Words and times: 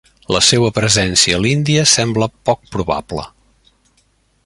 La 0.35 0.39
seua 0.45 0.71
presència 0.77 1.35
a 1.37 1.41
l'Índia 1.45 1.85
sembla 1.93 2.31
poc 2.51 2.67
probable. 2.77 3.29